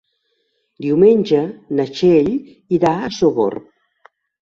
[0.85, 1.43] Diumenge
[1.81, 2.35] na Txell
[2.81, 3.73] irà a Sogorb.